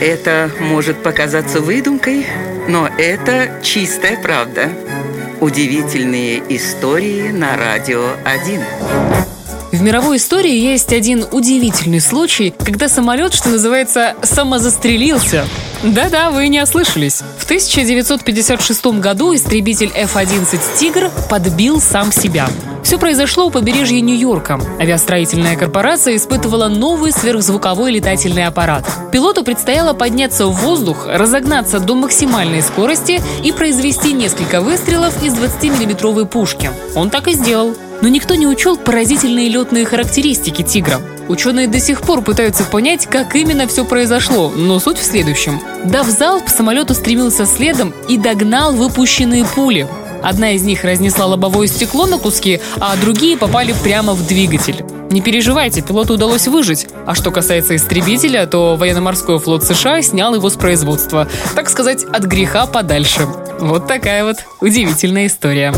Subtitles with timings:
[0.00, 2.24] Это может показаться выдумкой,
[2.68, 4.70] но это чистая правда.
[5.40, 8.62] Удивительные истории на радио 1.
[9.72, 15.46] В мировой истории есть один удивительный случай, когда самолет, что называется, самозастрелился.
[15.82, 17.22] Да-да, вы не ослышались.
[17.38, 22.48] В 1956 году истребитель F-11 «Тигр» подбил сам себя.
[22.88, 24.58] Все произошло у побережья Нью-Йорка.
[24.80, 28.86] Авиастроительная корпорация испытывала новый сверхзвуковой летательный аппарат.
[29.12, 36.24] Пилоту предстояло подняться в воздух, разогнаться до максимальной скорости и произвести несколько выстрелов из 20-миллиметровой
[36.24, 36.70] пушки.
[36.94, 37.76] Он так и сделал.
[38.00, 41.02] Но никто не учел поразительные летные характеристики «Тигра».
[41.28, 45.60] Ученые до сих пор пытаются понять, как именно все произошло, но суть в следующем.
[45.84, 49.86] Дав залп, самолет устремился следом и догнал выпущенные пули.
[50.28, 54.84] Одна из них разнесла лобовое стекло на куски, а другие попали прямо в двигатель.
[55.10, 56.86] Не переживайте, пилоту удалось выжить.
[57.06, 61.28] А что касается истребителя, то военно-морской флот США снял его с производства.
[61.54, 63.26] Так сказать, от греха подальше.
[63.58, 65.72] Вот такая вот удивительная история.